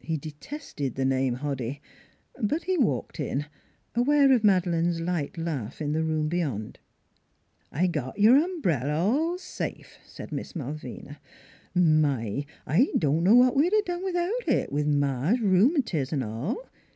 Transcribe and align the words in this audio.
He 0.00 0.16
detested 0.16 0.96
the 0.96 1.04
name 1.04 1.34
Hoddy; 1.36 1.80
but 2.42 2.64
he 2.64 2.76
walked 2.76 3.20
in, 3.20 3.46
aware 3.94 4.32
of 4.32 4.42
Madeleine's 4.42 5.00
light 5.00 5.38
laugh 5.38 5.80
in 5.80 5.92
the 5.92 6.02
room 6.02 6.26
beyond." 6.26 6.80
I 7.70 7.86
got 7.86 8.18
your 8.18 8.36
ombrel' 8.36 8.90
all 8.90 9.38
safe," 9.38 9.98
said 10.04 10.32
Miss 10.32 10.54
288 10.54 10.90
NEIGHBORS 10.90 11.14
Malvina." 11.14 11.20
My! 12.02 12.46
I 12.66 12.88
don' 12.98 13.22
know 13.22 13.36
what 13.36 13.54
we'd 13.54 13.72
a 13.74 13.82
done 13.82 14.02
without 14.04 14.48
it, 14.48 14.72
with 14.72 14.88
Ma's 14.88 15.38
r'eumatiz 15.38 16.12
an' 16.12 16.24
all. 16.24 16.68